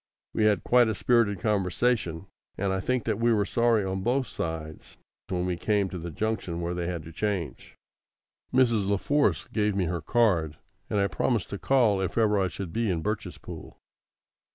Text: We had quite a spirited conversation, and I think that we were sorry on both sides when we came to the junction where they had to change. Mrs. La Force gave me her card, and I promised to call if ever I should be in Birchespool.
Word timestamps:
We 0.33 0.45
had 0.45 0.63
quite 0.63 0.87
a 0.87 0.95
spirited 0.95 1.39
conversation, 1.41 2.25
and 2.57 2.73
I 2.73 2.79
think 2.79 3.03
that 3.03 3.19
we 3.19 3.31
were 3.31 3.45
sorry 3.45 3.85
on 3.85 4.01
both 4.01 4.25
sides 4.25 4.97
when 5.29 5.45
we 5.45 5.57
came 5.57 5.89
to 5.89 5.99
the 5.99 6.09
junction 6.09 6.59
where 6.59 6.73
they 6.73 6.87
had 6.87 7.03
to 7.03 7.11
change. 7.11 7.75
Mrs. 8.51 8.87
La 8.87 8.97
Force 8.97 9.47
gave 9.53 9.75
me 9.75 9.85
her 9.85 10.01
card, 10.01 10.57
and 10.89 10.99
I 10.99 11.05
promised 11.07 11.51
to 11.51 11.59
call 11.59 12.01
if 12.01 12.17
ever 12.17 12.39
I 12.39 12.47
should 12.47 12.73
be 12.73 12.89
in 12.89 13.03
Birchespool. 13.03 13.77